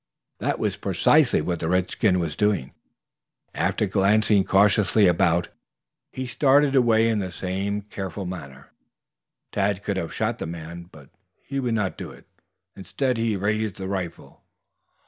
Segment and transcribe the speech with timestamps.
[0.39, 2.73] That was precisely what the redskin was doing.
[3.53, 5.49] After glancing cautiously about,
[6.11, 8.71] he started away in the same careful manner.
[9.51, 11.11] Tad could have shot the man, but
[11.43, 12.25] he would not do it,
[12.75, 14.41] instead, he raised the rifle.